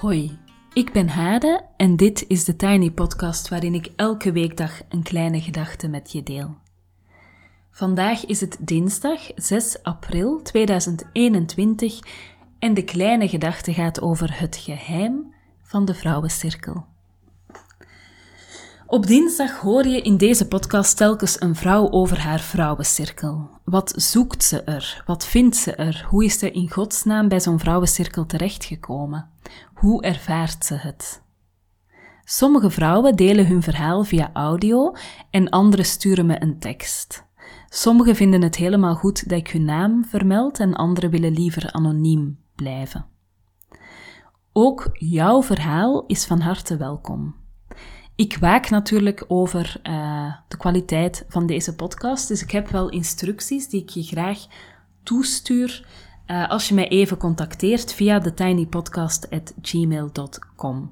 Hoi, 0.00 0.38
ik 0.72 0.92
ben 0.92 1.08
Hade 1.08 1.64
en 1.76 1.96
dit 1.96 2.24
is 2.28 2.44
de 2.44 2.56
Tiny 2.56 2.90
Podcast 2.90 3.48
waarin 3.48 3.74
ik 3.74 3.92
elke 3.96 4.32
weekdag 4.32 4.80
een 4.88 5.02
kleine 5.02 5.40
gedachte 5.40 5.88
met 5.88 6.12
je 6.12 6.22
deel. 6.22 6.56
Vandaag 7.70 8.26
is 8.26 8.40
het 8.40 8.56
dinsdag 8.60 9.20
6 9.34 9.82
april 9.82 10.42
2021 10.42 11.98
en 12.58 12.74
de 12.74 12.84
kleine 12.84 13.28
gedachte 13.28 13.72
gaat 13.72 14.00
over 14.00 14.40
het 14.40 14.56
geheim 14.56 15.34
van 15.62 15.84
de 15.84 15.94
vrouwencirkel. 15.94 16.86
Op 18.88 19.06
dinsdag 19.06 19.60
hoor 19.60 19.86
je 19.86 20.02
in 20.02 20.16
deze 20.16 20.48
podcast 20.48 20.96
telkens 20.96 21.40
een 21.40 21.54
vrouw 21.54 21.90
over 21.90 22.20
haar 22.20 22.40
vrouwencirkel. 22.40 23.50
Wat 23.64 23.92
zoekt 23.96 24.44
ze 24.44 24.62
er? 24.62 25.02
Wat 25.06 25.26
vindt 25.26 25.56
ze 25.56 25.74
er? 25.74 26.06
Hoe 26.08 26.24
is 26.24 26.38
ze 26.38 26.50
in 26.50 26.70
godsnaam 26.70 27.28
bij 27.28 27.40
zo'n 27.40 27.58
vrouwencirkel 27.58 28.26
terechtgekomen? 28.26 29.30
Hoe 29.74 30.02
ervaart 30.02 30.64
ze 30.64 30.74
het? 30.74 31.22
Sommige 32.24 32.70
vrouwen 32.70 33.16
delen 33.16 33.46
hun 33.46 33.62
verhaal 33.62 34.04
via 34.04 34.30
audio 34.32 34.92
en 35.30 35.48
andere 35.48 35.82
sturen 35.82 36.26
me 36.26 36.42
een 36.42 36.58
tekst. 36.58 37.24
Sommigen 37.68 38.16
vinden 38.16 38.42
het 38.42 38.56
helemaal 38.56 38.94
goed 38.94 39.28
dat 39.28 39.38
ik 39.38 39.48
hun 39.48 39.64
naam 39.64 40.04
vermeld 40.04 40.60
en 40.60 40.74
anderen 40.74 41.10
willen 41.10 41.32
liever 41.32 41.72
anoniem 41.72 42.38
blijven. 42.54 43.06
Ook 44.52 44.88
jouw 44.92 45.42
verhaal 45.42 46.04
is 46.06 46.24
van 46.24 46.40
harte 46.40 46.76
welkom. 46.76 47.45
Ik 48.16 48.36
waak 48.40 48.70
natuurlijk 48.70 49.24
over 49.28 49.80
uh, 49.82 50.34
de 50.48 50.56
kwaliteit 50.56 51.24
van 51.28 51.46
deze 51.46 51.74
podcast, 51.74 52.28
dus 52.28 52.42
ik 52.42 52.50
heb 52.50 52.68
wel 52.68 52.88
instructies 52.88 53.68
die 53.68 53.82
ik 53.82 53.88
je 53.88 54.02
graag 54.02 54.38
toestuur 55.02 55.86
uh, 56.26 56.50
als 56.50 56.68
je 56.68 56.74
mij 56.74 56.88
even 56.88 57.16
contacteert 57.16 57.94
via 57.94 58.20
thetinypodcast.gmail.com. 58.20 60.90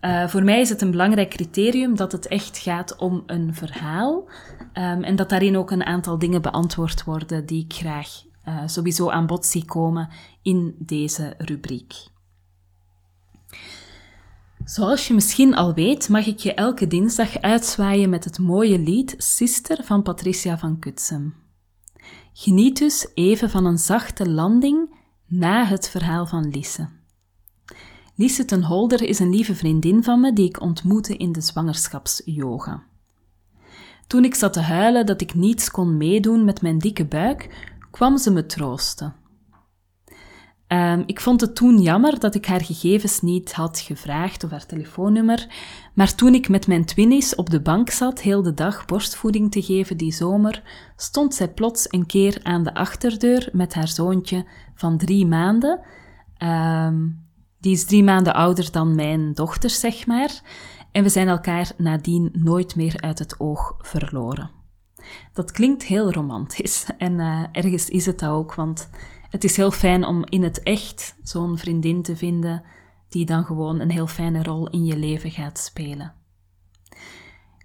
Uh, 0.00 0.28
voor 0.28 0.42
mij 0.42 0.60
is 0.60 0.68
het 0.68 0.82
een 0.82 0.90
belangrijk 0.90 1.30
criterium 1.30 1.96
dat 1.96 2.12
het 2.12 2.26
echt 2.26 2.58
gaat 2.58 2.96
om 2.96 3.22
een 3.26 3.54
verhaal 3.54 4.28
um, 4.74 5.02
en 5.02 5.16
dat 5.16 5.28
daarin 5.28 5.56
ook 5.56 5.70
een 5.70 5.84
aantal 5.84 6.18
dingen 6.18 6.42
beantwoord 6.42 7.04
worden 7.04 7.46
die 7.46 7.64
ik 7.64 7.72
graag 7.72 8.08
sowieso 8.66 9.10
aan 9.10 9.26
bod 9.26 9.46
zie 9.46 9.64
komen 9.64 10.08
in 10.42 10.74
deze 10.78 11.34
rubriek. 11.38 12.09
Zoals 14.64 15.08
je 15.08 15.14
misschien 15.14 15.54
al 15.54 15.74
weet, 15.74 16.08
mag 16.08 16.26
ik 16.26 16.38
je 16.38 16.54
elke 16.54 16.86
dinsdag 16.86 17.40
uitzwaaien 17.40 18.10
met 18.10 18.24
het 18.24 18.38
mooie 18.38 18.78
lied 18.78 19.14
Sister 19.18 19.84
van 19.84 20.02
Patricia 20.02 20.58
van 20.58 20.78
Kutsem. 20.78 21.34
Geniet 22.32 22.78
dus 22.78 23.10
even 23.14 23.50
van 23.50 23.64
een 23.64 23.78
zachte 23.78 24.28
landing 24.30 24.98
na 25.26 25.64
het 25.64 25.88
verhaal 25.88 26.26
van 26.26 26.50
Lisse. 26.50 26.88
Lisse 28.14 28.44
ten 28.44 28.64
Holder 28.64 29.02
is 29.02 29.18
een 29.18 29.30
lieve 29.30 29.54
vriendin 29.54 30.04
van 30.04 30.20
me 30.20 30.32
die 30.32 30.48
ik 30.48 30.60
ontmoette 30.60 31.16
in 31.16 31.32
de 31.32 31.40
zwangerschapsyoga. 31.40 32.82
Toen 34.06 34.24
ik 34.24 34.34
zat 34.34 34.52
te 34.52 34.60
huilen 34.60 35.06
dat 35.06 35.20
ik 35.20 35.34
niets 35.34 35.70
kon 35.70 35.96
meedoen 35.96 36.44
met 36.44 36.62
mijn 36.62 36.78
dikke 36.78 37.04
buik, 37.06 37.68
kwam 37.90 38.18
ze 38.18 38.30
me 38.30 38.46
troosten. 38.46 39.14
Um, 40.72 41.02
ik 41.06 41.20
vond 41.20 41.40
het 41.40 41.54
toen 41.54 41.80
jammer 41.80 42.18
dat 42.18 42.34
ik 42.34 42.46
haar 42.46 42.64
gegevens 42.64 43.20
niet 43.20 43.52
had 43.52 43.78
gevraagd 43.78 44.44
of 44.44 44.50
haar 44.50 44.66
telefoonnummer, 44.66 45.46
maar 45.94 46.14
toen 46.14 46.34
ik 46.34 46.48
met 46.48 46.66
mijn 46.66 46.84
twinnies 46.84 47.34
op 47.34 47.50
de 47.50 47.60
bank 47.60 47.90
zat 47.90 48.20
heel 48.20 48.42
de 48.42 48.54
dag 48.54 48.84
borstvoeding 48.84 49.50
te 49.50 49.62
geven 49.62 49.96
die 49.96 50.12
zomer, 50.12 50.62
stond 50.96 51.34
zij 51.34 51.48
plots 51.48 51.86
een 51.88 52.06
keer 52.06 52.38
aan 52.42 52.62
de 52.62 52.74
achterdeur 52.74 53.48
met 53.52 53.74
haar 53.74 53.88
zoontje 53.88 54.46
van 54.74 54.98
drie 54.98 55.26
maanden. 55.26 55.80
Um, 56.42 57.28
die 57.60 57.72
is 57.72 57.84
drie 57.84 58.04
maanden 58.04 58.34
ouder 58.34 58.72
dan 58.72 58.94
mijn 58.94 59.32
dochter, 59.34 59.70
zeg 59.70 60.06
maar. 60.06 60.40
En 60.92 61.02
we 61.02 61.08
zijn 61.08 61.28
elkaar 61.28 61.72
nadien 61.76 62.30
nooit 62.32 62.76
meer 62.76 63.00
uit 63.00 63.18
het 63.18 63.40
oog 63.40 63.74
verloren. 63.78 64.50
Dat 65.32 65.50
klinkt 65.50 65.82
heel 65.82 66.12
romantisch 66.12 66.86
en 66.98 67.12
uh, 67.12 67.44
ergens 67.52 67.88
is 67.88 68.06
het 68.06 68.18
dat 68.18 68.30
ook, 68.30 68.54
want 68.54 68.88
het 69.30 69.44
is 69.44 69.56
heel 69.56 69.70
fijn 69.70 70.04
om 70.04 70.24
in 70.28 70.42
het 70.42 70.62
echt 70.62 71.16
zo'n 71.22 71.58
vriendin 71.58 72.02
te 72.02 72.16
vinden 72.16 72.62
die 73.08 73.26
dan 73.26 73.44
gewoon 73.44 73.80
een 73.80 73.90
heel 73.90 74.06
fijne 74.06 74.42
rol 74.42 74.68
in 74.68 74.84
je 74.84 74.96
leven 74.96 75.30
gaat 75.30 75.58
spelen. 75.58 76.14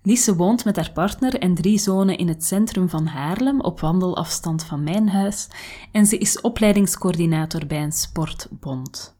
Lise 0.02 0.36
woont 0.36 0.66
met 0.66 0.76
haar 0.76 0.92
partner 0.92 1.40
en 1.40 1.56
drie 1.56 1.78
zonen 1.78 2.18
in 2.18 2.28
het 2.28 2.44
centrum 2.44 2.90
van 2.90 3.06
Haarlem 3.06 3.62
op 3.62 3.80
wandelafstand 3.80 4.64
van 4.64 4.84
mijn 4.84 5.10
huis 5.10 5.48
en 5.92 6.06
ze 6.06 6.18
is 6.18 6.42
opleidingscoördinator 6.42 7.66
bij 7.66 7.84
een 7.84 7.92
sportbond. 7.92 9.18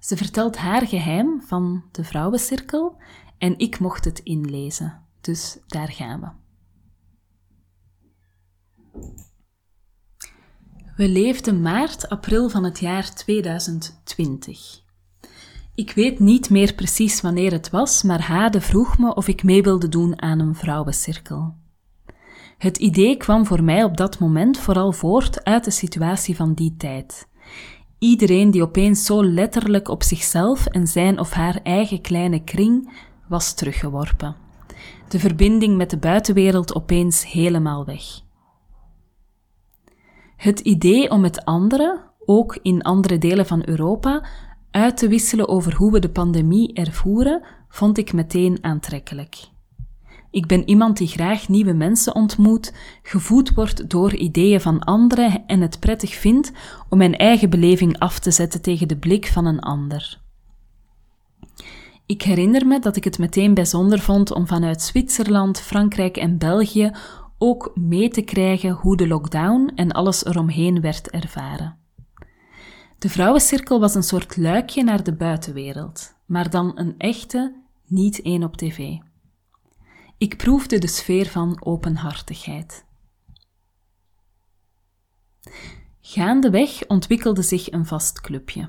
Ze 0.00 0.16
vertelt 0.16 0.56
haar 0.56 0.86
geheim 0.86 1.42
van 1.42 1.84
de 1.92 2.04
vrouwencirkel 2.04 2.96
en 3.38 3.58
ik 3.58 3.78
mocht 3.78 4.04
het 4.04 4.18
inlezen, 4.18 5.02
dus 5.20 5.58
daar 5.66 5.88
gaan 5.88 6.20
we. 6.20 6.43
We 10.96 11.08
leefden 11.08 11.60
maart, 11.60 12.08
april 12.08 12.48
van 12.48 12.64
het 12.64 12.80
jaar 12.80 13.14
2020. 13.14 14.82
Ik 15.74 15.92
weet 15.92 16.18
niet 16.18 16.50
meer 16.50 16.74
precies 16.74 17.20
wanneer 17.20 17.52
het 17.52 17.70
was, 17.70 18.02
maar 18.02 18.22
Hade 18.22 18.60
vroeg 18.60 18.98
me 18.98 19.14
of 19.14 19.28
ik 19.28 19.42
mee 19.42 19.62
wilde 19.62 19.88
doen 19.88 20.22
aan 20.22 20.40
een 20.40 20.54
vrouwencirkel. 20.54 21.54
Het 22.58 22.76
idee 22.76 23.16
kwam 23.16 23.46
voor 23.46 23.62
mij 23.62 23.84
op 23.84 23.96
dat 23.96 24.18
moment 24.18 24.58
vooral 24.58 24.92
voort 24.92 25.44
uit 25.44 25.64
de 25.64 25.70
situatie 25.70 26.36
van 26.36 26.54
die 26.54 26.74
tijd. 26.76 27.28
Iedereen 27.98 28.50
die 28.50 28.62
opeens 28.62 29.04
zo 29.04 29.24
letterlijk 29.24 29.88
op 29.88 30.02
zichzelf 30.02 30.66
en 30.66 30.86
zijn 30.86 31.18
of 31.18 31.30
haar 31.30 31.60
eigen 31.62 32.00
kleine 32.00 32.44
kring 32.44 32.92
was 33.28 33.54
teruggeworpen. 33.54 34.36
De 35.08 35.18
verbinding 35.18 35.76
met 35.76 35.90
de 35.90 35.98
buitenwereld 35.98 36.74
opeens 36.74 37.26
helemaal 37.32 37.84
weg. 37.84 38.23
Het 40.36 40.60
idee 40.60 41.10
om 41.10 41.20
met 41.20 41.44
anderen, 41.44 42.00
ook 42.24 42.58
in 42.62 42.82
andere 42.82 43.18
delen 43.18 43.46
van 43.46 43.62
Europa, 43.64 44.26
uit 44.70 44.96
te 44.96 45.08
wisselen 45.08 45.48
over 45.48 45.74
hoe 45.74 45.92
we 45.92 45.98
de 45.98 46.10
pandemie 46.10 46.72
ervoeren, 46.72 47.42
vond 47.68 47.98
ik 47.98 48.12
meteen 48.12 48.58
aantrekkelijk. 48.60 49.52
Ik 50.30 50.46
ben 50.46 50.68
iemand 50.68 50.96
die 50.96 51.08
graag 51.08 51.48
nieuwe 51.48 51.72
mensen 51.72 52.14
ontmoet, 52.14 52.74
gevoed 53.02 53.54
wordt 53.54 53.90
door 53.90 54.14
ideeën 54.14 54.60
van 54.60 54.78
anderen 54.78 55.46
en 55.46 55.60
het 55.60 55.80
prettig 55.80 56.14
vindt 56.14 56.52
om 56.88 56.98
mijn 56.98 57.16
eigen 57.16 57.50
beleving 57.50 57.98
af 57.98 58.18
te 58.18 58.30
zetten 58.30 58.62
tegen 58.62 58.88
de 58.88 58.96
blik 58.96 59.26
van 59.26 59.46
een 59.46 59.60
ander. 59.60 60.20
Ik 62.06 62.22
herinner 62.22 62.66
me 62.66 62.78
dat 62.78 62.96
ik 62.96 63.04
het 63.04 63.18
meteen 63.18 63.54
bijzonder 63.54 63.98
vond 63.98 64.32
om 64.32 64.46
vanuit 64.46 64.82
Zwitserland, 64.82 65.60
Frankrijk 65.60 66.16
en 66.16 66.38
België 66.38 66.90
ook 67.46 67.72
mee 67.74 68.08
te 68.08 68.22
krijgen 68.22 68.70
hoe 68.70 68.96
de 68.96 69.06
lockdown 69.06 69.72
en 69.74 69.92
alles 69.92 70.24
eromheen 70.24 70.80
werd 70.80 71.10
ervaren. 71.10 71.78
De 72.98 73.08
vrouwencirkel 73.08 73.80
was 73.80 73.94
een 73.94 74.02
soort 74.02 74.36
luikje 74.36 74.84
naar 74.84 75.02
de 75.02 75.14
buitenwereld, 75.14 76.14
maar 76.26 76.50
dan 76.50 76.72
een 76.74 76.94
echte, 76.98 77.62
niet 77.86 78.22
één 78.22 78.42
op 78.42 78.56
tv. 78.56 78.96
Ik 80.18 80.36
proefde 80.36 80.78
de 80.78 80.86
sfeer 80.86 81.26
van 81.26 81.64
openhartigheid. 81.64 82.84
Gaandeweg 86.00 86.86
ontwikkelde 86.86 87.42
zich 87.42 87.72
een 87.72 87.86
vast 87.86 88.20
clubje. 88.20 88.68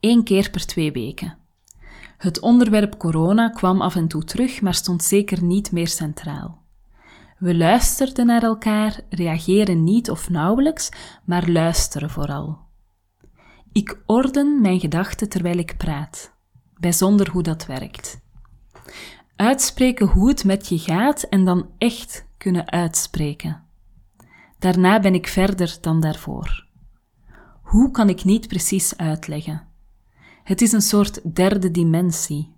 Eén 0.00 0.24
keer 0.24 0.50
per 0.50 0.66
twee 0.66 0.92
weken. 0.92 1.38
Het 2.16 2.40
onderwerp 2.40 2.98
corona 2.98 3.48
kwam 3.48 3.80
af 3.80 3.96
en 3.96 4.08
toe 4.08 4.24
terug, 4.24 4.60
maar 4.60 4.74
stond 4.74 5.02
zeker 5.02 5.42
niet 5.44 5.72
meer 5.72 5.88
centraal. 5.88 6.60
We 7.40 7.56
luisterden 7.56 8.26
naar 8.26 8.42
elkaar, 8.42 9.00
reageren 9.08 9.84
niet 9.84 10.10
of 10.10 10.30
nauwelijks, 10.30 10.88
maar 11.24 11.50
luisteren 11.50 12.10
vooral. 12.10 12.58
Ik 13.72 14.02
orden 14.06 14.60
mijn 14.60 14.80
gedachten 14.80 15.28
terwijl 15.28 15.58
ik 15.58 15.76
praat, 15.76 16.34
bijzonder 16.78 17.30
hoe 17.30 17.42
dat 17.42 17.66
werkt. 17.66 18.20
Uitspreken 19.36 20.06
hoe 20.06 20.28
het 20.28 20.44
met 20.44 20.68
je 20.68 20.78
gaat 20.78 21.22
en 21.22 21.44
dan 21.44 21.68
echt 21.78 22.26
kunnen 22.36 22.70
uitspreken. 22.70 23.62
Daarna 24.58 25.00
ben 25.00 25.14
ik 25.14 25.26
verder 25.26 25.78
dan 25.80 26.00
daarvoor. 26.00 26.66
Hoe 27.62 27.90
kan 27.90 28.08
ik 28.08 28.24
niet 28.24 28.48
precies 28.48 28.96
uitleggen? 28.96 29.66
Het 30.42 30.60
is 30.60 30.72
een 30.72 30.82
soort 30.82 31.34
derde 31.34 31.70
dimensie. 31.70 32.54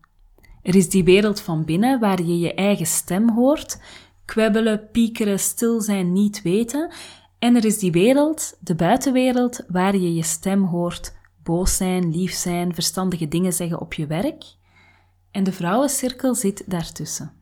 Er 0.63 0.75
is 0.75 0.89
die 0.89 1.05
wereld 1.05 1.41
van 1.41 1.65
binnen 1.65 2.01
waar 2.01 2.23
je 2.23 2.39
je 2.39 2.55
eigen 2.55 2.87
stem 2.87 3.31
hoort, 3.31 3.79
kwebbelen, 4.25 4.89
piekeren, 4.93 5.39
stil 5.39 5.81
zijn, 5.81 6.13
niet 6.13 6.43
weten. 6.43 6.93
En 7.39 7.57
er 7.57 7.65
is 7.65 7.79
die 7.79 7.93
wereld, 7.93 8.57
de 8.61 8.75
buitenwereld, 8.75 9.65
waar 9.69 9.97
je 9.97 10.15
je 10.15 10.23
stem 10.23 10.65
hoort, 10.65 11.15
boos 11.43 11.77
zijn, 11.77 12.11
lief 12.11 12.33
zijn, 12.33 12.75
verstandige 12.75 13.29
dingen 13.29 13.53
zeggen 13.53 13.81
op 13.81 13.95
je 13.95 14.07
werk. 14.07 14.45
En 15.31 15.45
de 15.45 15.53
vrouwencirkel 15.53 16.35
zit 16.35 16.71
daartussen. 16.71 17.33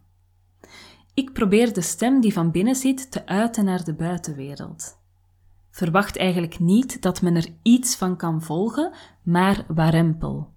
Ik 1.15 1.33
probeer 1.33 1.73
de 1.73 1.81
stem 1.81 2.21
die 2.21 2.33
van 2.33 2.51
binnen 2.51 2.75
zit 2.75 3.11
te 3.11 3.27
uiten 3.27 3.65
naar 3.65 3.85
de 3.85 3.95
buitenwereld. 3.95 4.99
Verwacht 5.71 6.17
eigenlijk 6.17 6.59
niet 6.59 7.03
dat 7.03 7.23
men 7.23 7.37
er 7.37 7.49
iets 7.63 7.97
van 7.97 8.17
kan 8.17 8.43
volgen, 8.43 8.93
maar 9.23 9.65
warempel. 9.69 10.53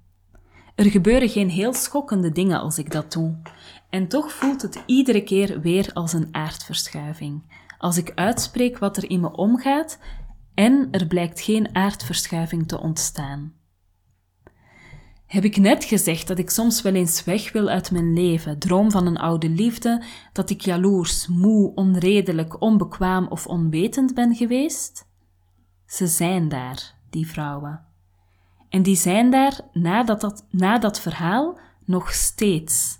Er 0.75 0.85
gebeuren 0.91 1.29
geen 1.29 1.49
heel 1.49 1.73
schokkende 1.73 2.31
dingen 2.31 2.59
als 2.59 2.77
ik 2.77 2.91
dat 2.91 3.11
doe. 3.11 3.35
En 3.89 4.07
toch 4.07 4.31
voelt 4.31 4.61
het 4.61 4.83
iedere 4.85 5.23
keer 5.23 5.61
weer 5.61 5.89
als 5.93 6.13
een 6.13 6.27
aardverschuiving. 6.31 7.43
Als 7.77 7.97
ik 7.97 8.11
uitspreek 8.15 8.77
wat 8.77 8.97
er 8.97 9.09
in 9.09 9.19
me 9.19 9.31
omgaat 9.31 9.99
en 10.53 10.87
er 10.91 11.07
blijkt 11.07 11.41
geen 11.41 11.75
aardverschuiving 11.75 12.67
te 12.67 12.79
ontstaan. 12.79 13.53
Heb 15.25 15.43
ik 15.43 15.57
net 15.57 15.83
gezegd 15.83 16.27
dat 16.27 16.37
ik 16.37 16.49
soms 16.49 16.81
wel 16.81 16.93
eens 16.93 17.23
weg 17.23 17.51
wil 17.51 17.69
uit 17.69 17.91
mijn 17.91 18.13
leven, 18.13 18.59
droom 18.59 18.91
van 18.91 19.05
een 19.05 19.17
oude 19.17 19.49
liefde, 19.49 20.03
dat 20.33 20.49
ik 20.49 20.61
jaloers, 20.61 21.27
moe, 21.27 21.73
onredelijk, 21.75 22.61
onbekwaam 22.61 23.27
of 23.27 23.47
onwetend 23.47 24.13
ben 24.13 24.35
geweest? 24.35 25.07
Ze 25.85 26.07
zijn 26.07 26.49
daar, 26.49 26.95
die 27.09 27.27
vrouwen. 27.27 27.92
En 28.73 28.83
die 28.83 28.95
zijn 28.95 29.31
daar 29.31 29.59
na 29.73 30.03
dat, 30.03 30.21
dat, 30.21 30.45
dat 30.81 30.99
verhaal 30.99 31.59
nog 31.85 32.13
steeds. 32.13 32.99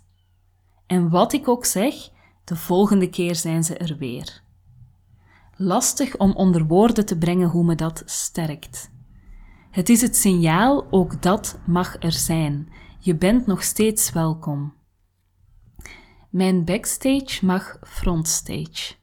En 0.86 1.10
wat 1.10 1.34
ik 1.34 1.48
ook 1.48 1.66
zeg, 1.66 1.96
de 2.44 2.56
volgende 2.56 3.10
keer 3.10 3.36
zijn 3.36 3.64
ze 3.64 3.78
er 3.78 3.98
weer. 3.98 4.42
Lastig 5.56 6.18
om 6.18 6.32
onder 6.32 6.66
woorden 6.66 7.06
te 7.06 7.18
brengen 7.18 7.50
hoe 7.50 7.64
me 7.64 7.76
dat 7.76 8.04
sterkt. 8.06 8.92
Het 9.72 9.90
is 9.90 10.02
het 10.02 10.16
signaal, 10.16 10.88
ook 10.92 11.22
dat 11.22 11.60
mag 11.66 11.96
er 12.00 12.12
zijn. 12.12 12.72
Je 13.00 13.16
bent 13.16 13.46
nog 13.46 13.64
steeds 13.64 14.12
welkom. 14.12 14.74
Mijn 16.30 16.66
backstage 16.66 17.46
mag 17.46 17.78
frontstage. 17.82 18.94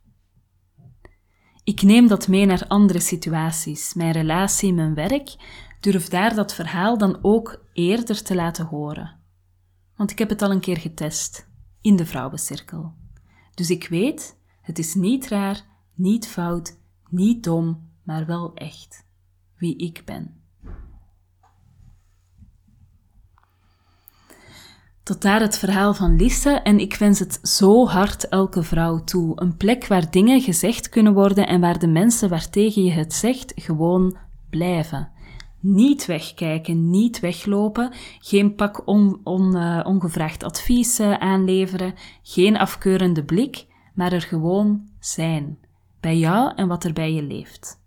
Ik 1.65 1.83
neem 1.83 2.09
dat 2.09 2.29
mee 2.29 2.47
naar 2.47 2.65
andere 2.69 3.01
situaties, 3.01 3.95
mijn 3.95 4.13
relatie, 4.13 4.73
mijn 4.73 4.95
werk, 4.95 5.37
durf 5.81 6.09
daar 6.09 6.35
dat 6.35 6.55
verhaal 6.55 6.99
dan 6.99 7.19
ook 7.23 7.65
eerder 7.73 8.23
te 8.23 8.35
laten 8.35 8.67
horen. 8.67 9.19
Want 9.97 10.11
ik 10.11 10.19
heb 10.19 10.29
het 10.29 10.43
al 10.43 10.51
een 10.51 10.61
keer 10.61 10.79
getest, 10.79 11.49
in 11.81 11.97
de 11.97 12.07
vrouwencirkel. 12.07 12.95
Dus 13.55 13.71
ik 13.71 13.89
weet, 13.89 14.37
het 14.63 14.79
is 14.79 14.95
niet 14.95 15.29
raar, 15.29 15.65
niet 15.95 16.29
fout, 16.29 16.79
niet 17.09 17.45
dom, 17.45 17.91
maar 18.05 18.27
wel 18.27 18.55
echt. 18.55 19.05
Wie 19.57 19.77
ik 19.77 20.03
ben. 20.05 20.41
Tot 25.03 25.23
daar 25.23 25.41
het 25.41 25.59
verhaal 25.59 25.95
van 25.95 26.17
Lisse 26.17 26.51
en 26.51 26.79
ik 26.79 26.95
wens 26.95 27.19
het 27.19 27.39
zo 27.43 27.87
hard 27.87 28.29
elke 28.29 28.63
vrouw 28.63 29.05
toe. 29.05 29.41
Een 29.41 29.57
plek 29.57 29.87
waar 29.87 30.11
dingen 30.11 30.41
gezegd 30.41 30.89
kunnen 30.89 31.13
worden 31.13 31.47
en 31.47 31.61
waar 31.61 31.79
de 31.79 31.87
mensen 31.87 32.29
waartegen 32.29 32.85
je 32.85 32.91
het 32.91 33.13
zegt 33.13 33.53
gewoon 33.57 34.17
blijven. 34.51 35.11
Niet 35.61 36.07
wegkijken, 36.07 36.91
niet 36.91 37.21
weglopen, 37.21 37.93
geen 38.21 38.55
pak 38.55 38.87
on, 38.87 39.21
on, 39.25 39.57
uh, 39.57 39.81
ongevraagd 39.85 40.43
advies 40.43 41.01
uh, 41.01 41.13
aanleveren, 41.13 41.95
geen 42.23 42.57
afkeurende 42.57 43.25
blik, 43.25 43.67
maar 43.95 44.13
er 44.13 44.23
gewoon 44.23 44.89
zijn. 45.01 45.59
Bij 46.01 46.19
jou 46.19 46.53
en 46.55 46.69
wat 46.69 46.85
er 46.85 46.93
bij 46.93 47.13
je 47.13 47.23
leeft. 47.23 47.81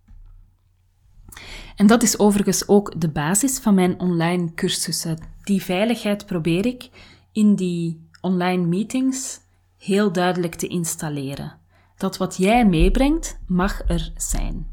En 1.75 1.87
dat 1.87 2.03
is 2.03 2.19
overigens 2.19 2.67
ook 2.67 3.01
de 3.01 3.09
basis 3.09 3.59
van 3.59 3.73
mijn 3.73 3.99
online 3.99 4.53
cursussen. 4.53 5.17
Die 5.43 5.63
veiligheid 5.63 6.25
probeer 6.25 6.65
ik 6.65 6.89
in 7.31 7.55
die 7.55 8.09
online 8.21 8.65
meetings 8.65 9.39
heel 9.77 10.11
duidelijk 10.11 10.55
te 10.55 10.67
installeren. 10.67 11.59
Dat 11.97 12.17
wat 12.17 12.37
jij 12.37 12.65
meebrengt 12.65 13.39
mag 13.47 13.81
er 13.87 14.11
zijn. 14.15 14.72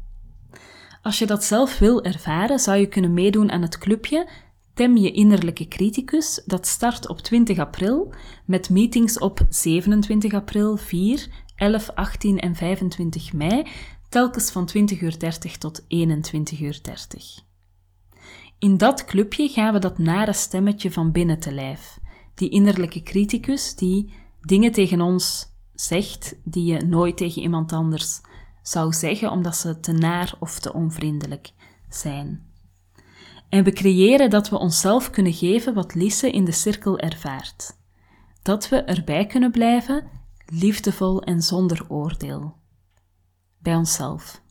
Als 1.01 1.19
je 1.19 1.25
dat 1.25 1.43
zelf 1.43 1.79
wil 1.79 2.03
ervaren, 2.03 2.59
zou 2.59 2.77
je 2.77 2.87
kunnen 2.87 3.13
meedoen 3.13 3.51
aan 3.51 3.61
het 3.61 3.77
clubje 3.77 4.27
Tem 4.73 4.97
je 4.97 5.11
innerlijke 5.11 5.67
criticus. 5.67 6.41
Dat 6.45 6.67
start 6.67 7.07
op 7.07 7.19
20 7.19 7.57
april 7.57 8.13
met 8.45 8.69
meetings 8.69 9.19
op 9.19 9.45
27 9.49 10.33
april, 10.33 10.77
4, 10.77 11.27
11, 11.55 11.89
18 11.89 12.39
en 12.39 12.55
25 12.55 13.33
mei, 13.33 13.67
telkens 14.09 14.51
van 14.51 14.69
20.30 14.77 15.01
uur 15.01 15.17
tot 15.57 15.81
21.30 15.81 15.87
uur. 16.59 16.81
In 18.59 18.77
dat 18.77 19.05
clubje 19.05 19.47
gaan 19.47 19.73
we 19.73 19.79
dat 19.79 19.97
nare 19.97 20.33
stemmetje 20.33 20.91
van 20.91 21.11
binnen 21.11 21.39
te 21.39 21.51
lijf 21.51 21.99
die 22.33 22.49
innerlijke 22.49 23.03
criticus 23.03 23.75
die 23.75 24.13
dingen 24.41 24.71
tegen 24.71 25.01
ons 25.01 25.47
zegt 25.73 26.35
die 26.43 26.65
je 26.65 26.85
nooit 26.85 27.17
tegen 27.17 27.41
iemand 27.41 27.73
anders 27.73 28.21
zou 28.61 28.93
zeggen 28.93 29.31
omdat 29.31 29.55
ze 29.55 29.79
te 29.79 29.91
naar 29.91 30.33
of 30.39 30.59
te 30.59 30.73
onvriendelijk 30.73 31.51
zijn. 31.89 32.49
En 33.49 33.63
we 33.63 33.71
creëren 33.71 34.29
dat 34.29 34.49
we 34.49 34.57
onszelf 34.57 35.09
kunnen 35.09 35.33
geven 35.33 35.73
wat 35.73 35.93
Lisse 35.95 36.31
in 36.31 36.45
de 36.45 36.51
cirkel 36.51 36.99
ervaart. 36.99 37.77
Dat 38.41 38.69
we 38.69 38.77
erbij 38.77 39.25
kunnen 39.25 39.51
blijven, 39.51 40.09
liefdevol 40.45 41.23
en 41.23 41.41
zonder 41.41 41.85
oordeel. 41.87 42.55
Bij 43.57 43.75
onszelf. 43.75 44.41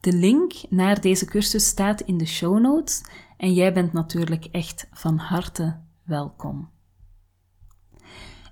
De 0.00 0.12
link 0.12 0.52
naar 0.68 1.00
deze 1.00 1.24
cursus 1.24 1.66
staat 1.66 2.00
in 2.00 2.18
de 2.18 2.26
show 2.26 2.60
notes 2.60 3.02
en 3.36 3.52
jij 3.52 3.72
bent 3.72 3.92
natuurlijk 3.92 4.44
echt 4.44 4.88
van 4.92 5.18
harte 5.18 5.80
welkom. 6.04 6.70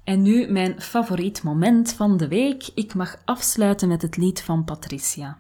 En 0.05 0.23
nu 0.23 0.51
mijn 0.51 0.81
favoriet 0.81 1.43
moment 1.43 1.93
van 1.93 2.17
de 2.17 2.29
week. 2.29 2.71
Ik 2.75 2.95
mag 2.95 3.17
afsluiten 3.25 3.89
met 3.89 4.03
het 4.03 4.17
lied 4.17 4.43
van 4.43 4.65
Patricia. 4.65 5.39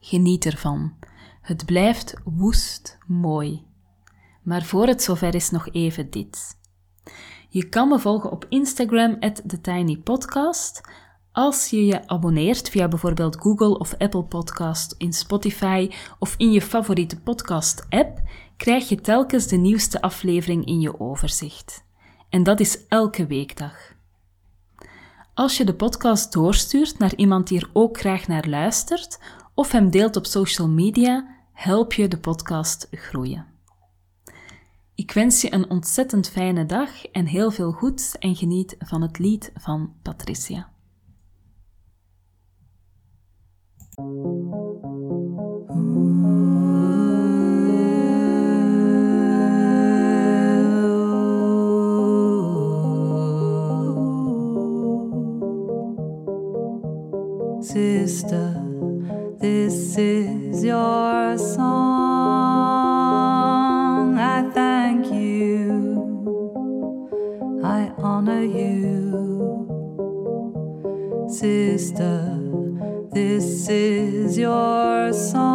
Geniet 0.00 0.44
ervan. 0.46 0.94
Het 1.40 1.64
blijft 1.64 2.14
woest 2.24 2.98
mooi. 3.06 3.66
Maar 4.42 4.62
voor 4.62 4.86
het 4.86 5.02
zover 5.02 5.34
is 5.34 5.50
nog 5.50 5.68
even 5.72 6.10
dit. 6.10 6.60
Je 7.48 7.68
kan 7.68 7.88
me 7.88 7.98
volgen 7.98 8.30
op 8.30 8.46
Instagram, 8.48 9.20
TheTinyPodcast. 9.20 10.80
Als 11.32 11.70
je 11.70 11.86
je 11.86 12.08
abonneert 12.08 12.68
via 12.68 12.88
bijvoorbeeld 12.88 13.36
Google 13.40 13.78
of 13.78 13.94
Apple 13.98 14.24
Podcast, 14.24 14.94
in 14.98 15.12
Spotify 15.12 15.90
of 16.18 16.34
in 16.36 16.52
je 16.52 16.62
favoriete 16.62 17.20
podcast-app, 17.20 18.22
krijg 18.56 18.88
je 18.88 19.00
telkens 19.00 19.46
de 19.46 19.56
nieuwste 19.56 20.00
aflevering 20.00 20.64
in 20.64 20.80
je 20.80 21.00
overzicht. 21.00 21.84
En 22.32 22.42
dat 22.42 22.60
is 22.60 22.86
elke 22.86 23.26
weekdag. 23.26 23.94
Als 25.34 25.56
je 25.56 25.64
de 25.64 25.74
podcast 25.74 26.32
doorstuurt 26.32 26.98
naar 26.98 27.14
iemand 27.14 27.48
die 27.48 27.60
er 27.60 27.70
ook 27.72 27.98
graag 27.98 28.26
naar 28.26 28.48
luistert 28.48 29.20
of 29.54 29.72
hem 29.72 29.90
deelt 29.90 30.16
op 30.16 30.26
social 30.26 30.68
media, 30.68 31.36
help 31.52 31.92
je 31.92 32.08
de 32.08 32.18
podcast 32.18 32.88
groeien. 32.90 33.46
Ik 34.94 35.12
wens 35.12 35.40
je 35.40 35.52
een 35.52 35.70
ontzettend 35.70 36.28
fijne 36.28 36.66
dag 36.66 37.06
en 37.06 37.26
heel 37.26 37.50
veel 37.50 37.72
goeds 37.72 38.18
en 38.18 38.36
geniet 38.36 38.76
van 38.78 39.02
het 39.02 39.18
lied 39.18 39.52
van 39.54 39.94
Patricia. 40.02 40.70
Sister, 58.12 58.52
this 59.40 59.96
is 59.96 60.62
your 60.62 61.38
song. 61.38 61.62
I 64.18 64.50
thank 64.52 65.06
you, 65.06 66.28
I 67.64 67.90
honor 67.96 68.44
you. 68.44 69.64
Sister, 71.26 72.38
this 73.14 73.70
is 73.70 74.36
your 74.36 75.14
song 75.14 75.51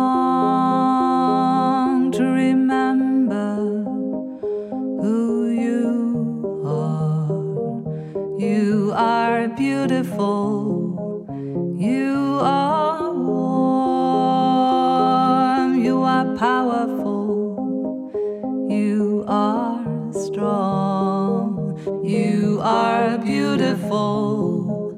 beautiful. 23.68 24.96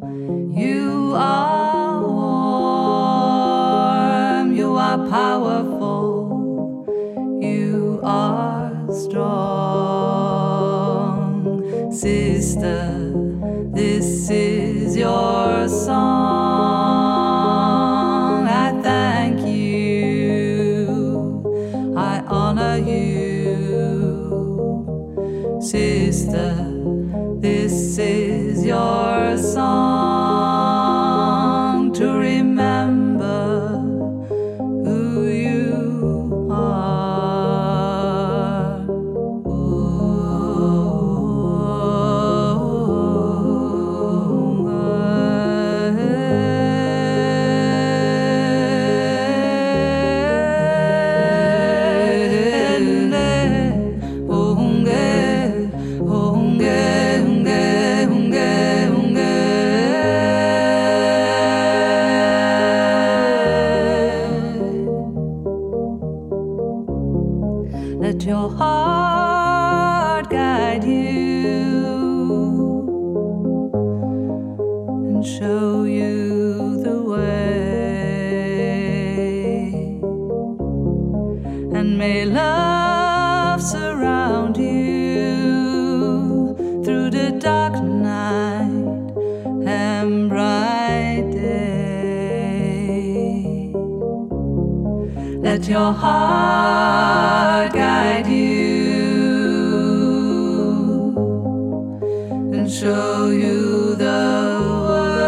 You 0.55 1.13
are 1.15 2.01
warm. 2.07 3.33
You 4.53 4.75
are 4.75 5.09
powerful. 5.09 6.85
You 7.41 7.99
are 8.03 8.71
strong. 8.93 9.49
Sister, 11.91 13.13
this 13.73 14.29
is 14.29 14.95
your 14.95 15.67
song. 15.67 15.97
I 18.47 18.79
thank 18.83 19.41
you. 19.47 20.85
I 21.97 22.21
honor 22.27 22.77
you. 22.77 24.29
Sister. 25.59 26.78
Let 67.99 68.23
your 68.23 68.49
heart 68.49 70.29
guide 70.29 70.85
you 70.85 70.95
and 75.07 75.25
show 75.25 75.83
you 75.83 76.81
the 76.81 77.03
way. 77.03 77.19
And 81.77 81.97
may 81.97 82.23
love 82.23 83.61
surround 83.61 84.55
you 84.55 86.55
through 86.85 87.09
the 87.09 87.31
dark 87.37 87.83
night 87.83 89.11
and 89.67 90.29
bright 90.29 90.58
Let 95.59 95.67
your 95.67 95.91
heart 95.91 97.73
guide 97.73 98.27
you 98.27 99.51
and 102.53 102.71
show 102.71 103.27
you 103.27 103.93
the 103.95 104.87
way. 104.87 105.19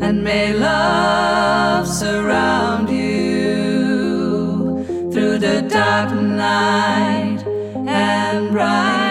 And 0.00 0.22
may 0.22 0.52
love 0.52 1.88
surround 1.88 2.90
you 2.90 4.84
through 5.10 5.38
the 5.38 5.62
dark 5.62 6.12
night 6.14 7.42
and 7.88 8.52
bright 8.52 9.05